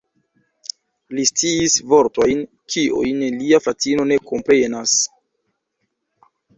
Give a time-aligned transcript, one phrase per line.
[1.17, 2.43] Li sciis vortojn,
[2.75, 5.01] kiujn lia fratino ne komprenas.